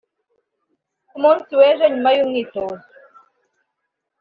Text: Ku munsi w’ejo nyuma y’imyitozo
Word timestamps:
Ku 1.09 1.15
munsi 1.23 1.51
w’ejo 1.59 1.85
nyuma 1.93 2.09
y’imyitozo 2.15 2.83